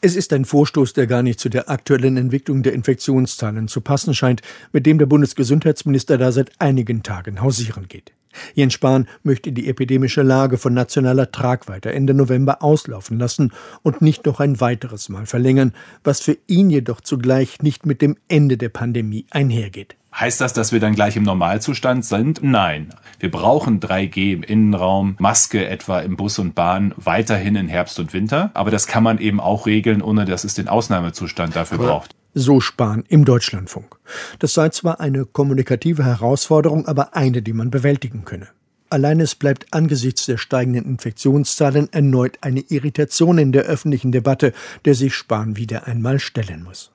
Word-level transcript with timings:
Es 0.00 0.14
ist 0.14 0.32
ein 0.32 0.44
Vorstoß, 0.44 0.92
der 0.92 1.08
gar 1.08 1.24
nicht 1.24 1.40
zu 1.40 1.48
der 1.48 1.68
aktuellen 1.68 2.16
Entwicklung 2.16 2.62
der 2.62 2.72
Infektionszahlen 2.72 3.66
zu 3.66 3.80
passen 3.80 4.14
scheint, 4.14 4.42
mit 4.72 4.86
dem 4.86 4.98
der 4.98 5.06
Bundesgesundheitsminister 5.06 6.18
da 6.18 6.30
seit 6.30 6.52
einigen 6.60 7.02
Tagen 7.02 7.40
hausieren 7.42 7.88
geht. 7.88 8.12
Jens 8.54 8.74
Spahn 8.74 9.08
möchte 9.24 9.50
die 9.50 9.68
epidemische 9.68 10.22
Lage 10.22 10.56
von 10.56 10.72
nationaler 10.72 11.32
Tragweite 11.32 11.92
Ende 11.92 12.14
November 12.14 12.62
auslaufen 12.62 13.18
lassen 13.18 13.52
und 13.82 14.00
nicht 14.00 14.24
noch 14.26 14.38
ein 14.38 14.60
weiteres 14.60 15.08
Mal 15.08 15.26
verlängern, 15.26 15.72
was 16.04 16.20
für 16.20 16.36
ihn 16.46 16.70
jedoch 16.70 17.00
zugleich 17.00 17.60
nicht 17.62 17.84
mit 17.84 18.00
dem 18.00 18.16
Ende 18.28 18.56
der 18.56 18.68
Pandemie 18.68 19.26
einhergeht. 19.30 19.96
Heißt 20.14 20.40
das, 20.40 20.52
dass 20.52 20.72
wir 20.72 20.80
dann 20.80 20.94
gleich 20.94 21.16
im 21.16 21.22
Normalzustand 21.22 22.04
sind? 22.04 22.42
Nein. 22.42 22.88
Wir 23.20 23.30
brauchen 23.30 23.78
3G 23.78 24.32
im 24.32 24.42
Innenraum, 24.42 25.16
Maske 25.18 25.68
etwa 25.68 26.00
im 26.00 26.16
Bus 26.16 26.38
und 26.38 26.54
Bahn 26.54 26.94
weiterhin 26.96 27.56
in 27.56 27.68
Herbst 27.68 27.98
und 28.00 28.12
Winter. 28.12 28.50
Aber 28.54 28.70
das 28.70 28.86
kann 28.86 29.02
man 29.02 29.18
eben 29.18 29.38
auch 29.38 29.66
regeln, 29.66 30.02
ohne 30.02 30.24
dass 30.24 30.44
es 30.44 30.54
den 30.54 30.68
Ausnahmezustand 30.68 31.54
dafür 31.54 31.78
aber 31.78 31.86
braucht. 31.88 32.16
So 32.34 32.60
Spahn 32.60 33.04
im 33.08 33.24
Deutschlandfunk. 33.24 33.96
Das 34.38 34.54
sei 34.54 34.70
zwar 34.70 35.00
eine 35.00 35.24
kommunikative 35.24 36.04
Herausforderung, 36.04 36.86
aber 36.86 37.14
eine, 37.14 37.42
die 37.42 37.52
man 37.52 37.70
bewältigen 37.70 38.24
könne. 38.24 38.48
Allein 38.90 39.20
es 39.20 39.34
bleibt 39.34 39.66
angesichts 39.72 40.26
der 40.26 40.38
steigenden 40.38 40.86
Infektionszahlen 40.86 41.92
erneut 41.92 42.38
eine 42.40 42.60
Irritation 42.60 43.36
in 43.36 43.52
der 43.52 43.64
öffentlichen 43.64 44.12
Debatte, 44.12 44.54
der 44.86 44.94
sich 44.94 45.14
Spahn 45.14 45.56
wieder 45.56 45.86
einmal 45.86 46.18
stellen 46.18 46.62
muss. 46.62 46.90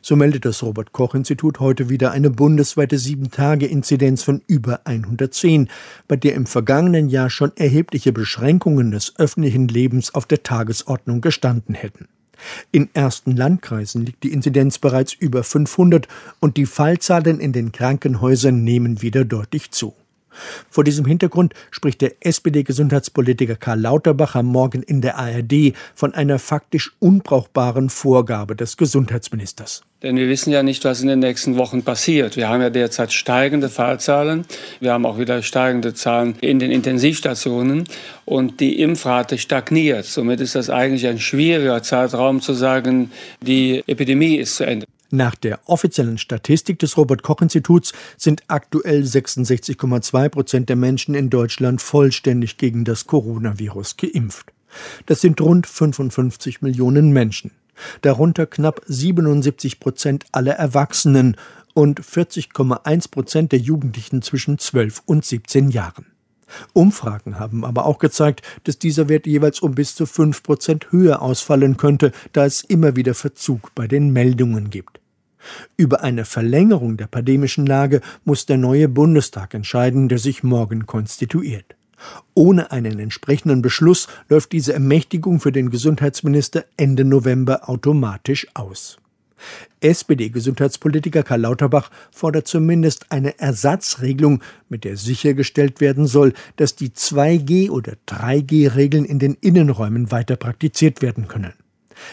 So 0.00 0.16
meldet 0.16 0.44
das 0.44 0.62
Robert 0.62 0.92
Koch 0.92 1.14
Institut 1.14 1.60
heute 1.60 1.88
wieder 1.88 2.10
eine 2.10 2.30
bundesweite 2.30 2.96
7-Tage-Inzidenz 2.96 4.22
von 4.22 4.42
über 4.46 4.80
110, 4.84 5.68
bei 6.08 6.16
der 6.16 6.34
im 6.34 6.46
vergangenen 6.46 7.08
Jahr 7.08 7.30
schon 7.30 7.52
erhebliche 7.56 8.12
Beschränkungen 8.12 8.90
des 8.90 9.14
öffentlichen 9.18 9.68
Lebens 9.68 10.14
auf 10.14 10.26
der 10.26 10.42
Tagesordnung 10.42 11.20
gestanden 11.20 11.74
hätten. 11.74 12.08
In 12.70 12.88
ersten 12.92 13.36
Landkreisen 13.36 14.04
liegt 14.04 14.24
die 14.24 14.32
Inzidenz 14.32 14.78
bereits 14.78 15.12
über 15.12 15.44
500 15.44 16.08
und 16.40 16.56
die 16.56 16.66
Fallzahlen 16.66 17.40
in 17.40 17.52
den 17.52 17.72
Krankenhäusern 17.72 18.64
nehmen 18.64 19.02
wieder 19.02 19.24
deutlich 19.24 19.70
zu. 19.70 19.94
Vor 20.70 20.84
diesem 20.84 21.04
Hintergrund 21.04 21.54
spricht 21.70 22.00
der 22.00 22.14
SPD-Gesundheitspolitiker 22.20 23.56
Karl 23.56 23.80
Lauterbach 23.80 24.34
am 24.34 24.46
Morgen 24.46 24.82
in 24.82 25.00
der 25.00 25.18
ARD 25.18 25.74
von 25.94 26.14
einer 26.14 26.38
faktisch 26.38 26.92
unbrauchbaren 26.98 27.90
Vorgabe 27.90 28.56
des 28.56 28.76
Gesundheitsministers. 28.76 29.82
Denn 30.02 30.16
wir 30.16 30.28
wissen 30.28 30.50
ja 30.50 30.64
nicht, 30.64 30.84
was 30.84 31.00
in 31.00 31.08
den 31.08 31.20
nächsten 31.20 31.56
Wochen 31.56 31.84
passiert. 31.84 32.36
Wir 32.36 32.48
haben 32.48 32.60
ja 32.60 32.70
derzeit 32.70 33.12
steigende 33.12 33.68
Fallzahlen. 33.68 34.44
Wir 34.80 34.92
haben 34.92 35.06
auch 35.06 35.18
wieder 35.18 35.42
steigende 35.42 35.94
Zahlen 35.94 36.34
in 36.40 36.58
den 36.58 36.72
Intensivstationen. 36.72 37.84
Und 38.24 38.58
die 38.58 38.80
Impfrate 38.80 39.38
stagniert. 39.38 40.04
Somit 40.04 40.40
ist 40.40 40.56
das 40.56 40.70
eigentlich 40.70 41.06
ein 41.06 41.20
schwieriger 41.20 41.82
Zeitraum 41.82 42.40
zu 42.40 42.52
sagen, 42.52 43.12
die 43.40 43.84
Epidemie 43.86 44.36
ist 44.36 44.56
zu 44.56 44.64
Ende. 44.64 44.86
Nach 45.14 45.34
der 45.34 45.60
offiziellen 45.68 46.16
Statistik 46.16 46.78
des 46.78 46.96
Robert 46.96 47.22
Koch 47.22 47.42
Instituts 47.42 47.92
sind 48.16 48.44
aktuell 48.48 49.02
66,2 49.02 50.28
Prozent 50.30 50.70
der 50.70 50.76
Menschen 50.76 51.14
in 51.14 51.28
Deutschland 51.28 51.82
vollständig 51.82 52.56
gegen 52.56 52.86
das 52.86 53.06
Coronavirus 53.06 53.98
geimpft. 53.98 54.54
Das 55.04 55.20
sind 55.20 55.38
rund 55.42 55.66
55 55.66 56.62
Millionen 56.62 57.12
Menschen. 57.12 57.50
Darunter 58.00 58.46
knapp 58.46 58.80
77 58.86 59.80
Prozent 59.80 60.24
aller 60.32 60.54
Erwachsenen 60.54 61.36
und 61.74 62.00
40,1 62.00 63.10
Prozent 63.10 63.52
der 63.52 63.58
Jugendlichen 63.58 64.22
zwischen 64.22 64.58
12 64.58 65.02
und 65.04 65.26
17 65.26 65.68
Jahren. 65.68 66.06
Umfragen 66.72 67.38
haben 67.38 67.66
aber 67.66 67.84
auch 67.84 67.98
gezeigt, 67.98 68.40
dass 68.64 68.78
dieser 68.78 69.10
Wert 69.10 69.26
jeweils 69.26 69.60
um 69.60 69.74
bis 69.74 69.94
zu 69.94 70.06
5 70.06 70.42
Prozent 70.42 70.90
höher 70.90 71.20
ausfallen 71.20 71.76
könnte, 71.76 72.12
da 72.32 72.46
es 72.46 72.62
immer 72.62 72.96
wieder 72.96 73.12
Verzug 73.12 73.74
bei 73.74 73.86
den 73.86 74.10
Meldungen 74.14 74.70
gibt. 74.70 75.01
Über 75.76 76.02
eine 76.02 76.24
Verlängerung 76.24 76.96
der 76.96 77.06
pandemischen 77.06 77.66
Lage 77.66 78.00
muss 78.24 78.46
der 78.46 78.58
neue 78.58 78.88
Bundestag 78.88 79.54
entscheiden, 79.54 80.08
der 80.08 80.18
sich 80.18 80.42
morgen 80.42 80.86
konstituiert. 80.86 81.76
Ohne 82.34 82.72
einen 82.72 82.98
entsprechenden 82.98 83.62
Beschluss 83.62 84.08
läuft 84.28 84.52
diese 84.52 84.72
Ermächtigung 84.72 85.40
für 85.40 85.52
den 85.52 85.70
Gesundheitsminister 85.70 86.64
Ende 86.76 87.04
November 87.04 87.68
automatisch 87.68 88.46
aus. 88.54 88.98
SPD-Gesundheitspolitiker 89.80 91.24
Karl 91.24 91.40
Lauterbach 91.40 91.90
fordert 92.12 92.46
zumindest 92.46 93.10
eine 93.10 93.38
Ersatzregelung, 93.40 94.42
mit 94.68 94.84
der 94.84 94.96
sichergestellt 94.96 95.80
werden 95.80 96.06
soll, 96.06 96.32
dass 96.56 96.76
die 96.76 96.90
2G- 96.90 97.70
oder 97.70 97.94
3G-Regeln 98.06 99.04
in 99.04 99.18
den 99.18 99.34
Innenräumen 99.40 100.10
weiter 100.12 100.36
praktiziert 100.36 101.02
werden 101.02 101.26
können. 101.26 101.52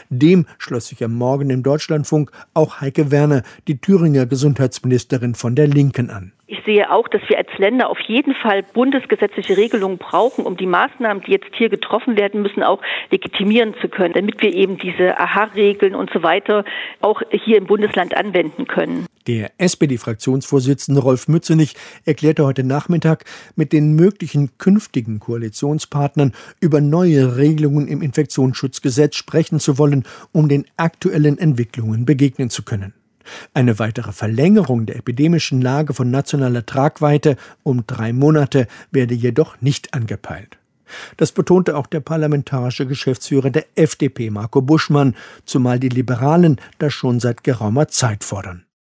Dem 0.10 0.46
schloss 0.58 0.88
sich 0.88 1.04
am 1.04 1.14
Morgen 1.14 1.50
im 1.50 1.64
Deutschlandfunk 1.64 2.32
auch 2.54 2.82
Heike 2.82 3.12
Werner, 3.12 3.44
die 3.68 3.80
Thüringer 3.80 4.26
Gesundheitsministerin 4.26 5.36
von 5.36 5.56
der 5.56 5.68
Linken, 5.68 6.10
an. 6.10 6.34
Ich 6.48 6.59
sehe 6.70 6.92
auch, 6.92 7.08
dass 7.08 7.22
wir 7.28 7.40
als 7.40 7.50
Länder 7.58 7.90
auf 7.90 8.00
jeden 8.02 8.36
Fall 8.36 8.62
bundesgesetzliche 8.62 9.58
Regelungen 9.58 9.98
brauchen, 9.98 10.46
um 10.46 10.56
die 10.56 10.68
Maßnahmen, 10.68 11.24
die 11.24 11.32
jetzt 11.32 11.50
hier 11.58 11.70
getroffen 11.70 12.16
werden 12.16 12.44
müssen, 12.44 12.62
auch 12.62 12.80
legitimieren 13.10 13.74
zu 13.82 13.90
können, 13.90 14.14
damit 14.14 14.40
wir 14.42 14.54
eben 14.54 14.78
diese 14.78 15.20
Aha-Regeln 15.20 15.96
und 15.96 16.12
so 16.14 16.22
weiter 16.22 16.64
auch 17.02 17.24
hier 17.32 17.58
im 17.58 17.66
Bundesland 17.66 18.16
anwenden 18.16 18.68
können. 18.68 19.08
Der 19.26 19.52
SPD-Fraktionsvorsitzende 19.58 21.02
Rolf 21.02 21.28
Mützenich 21.28 21.76
erklärte 22.06 22.46
heute 22.46 22.64
Nachmittag, 22.64 23.26
mit 23.56 23.74
den 23.74 23.96
möglichen 23.96 24.58
künftigen 24.60 25.20
Koalitionspartnern 25.20 26.34
über 26.62 26.82
neue 26.82 27.38
Regelungen 27.38 27.88
im 27.88 28.04
Infektionsschutzgesetz 28.04 29.16
sprechen 29.16 29.60
zu 29.60 29.80
wollen, 29.80 30.04
um 30.32 30.50
den 30.50 30.66
aktuellen 30.78 31.40
Entwicklungen 31.40 32.06
begegnen 32.06 32.52
zu 32.52 32.64
können. 32.64 32.94
Eine 33.54 33.80
weitere 33.80 34.12
Verlängerung 34.12 34.86
der 34.86 34.98
epidemischen 34.98 35.62
Lage 35.62 35.94
von 35.94 36.12
nationaler 36.12 36.66
Tragweite 36.66 37.36
um 37.64 37.86
drei 37.88 38.14
Monate 38.14 38.68
werde 38.92 39.14
jedoch 39.14 39.62
nicht 39.62 39.94
angepeilt. 39.94 40.58
Das 41.18 41.32
betonte 41.32 41.78
auch 41.78 41.88
der 41.88 42.00
parlamentarische 42.00 42.88
Geschäftsführer 42.88 43.50
der 43.50 43.66
FDP, 43.76 44.30
Marco 44.30 44.62
Buschmann, 44.62 45.16
zumal 45.46 45.80
die 45.80 45.90
Liberalen 45.90 46.58
das 46.80 46.94
schon 46.94 47.20
seit 47.20 47.44
geraumer 47.44 47.88
Zeit 47.88 48.24
fordern. 48.24 48.66